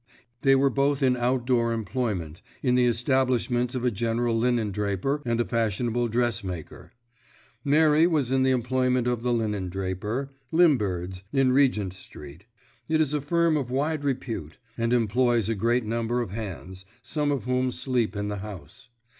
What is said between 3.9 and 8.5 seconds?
general linendraper and a fashionable dressmaker. Mary was in the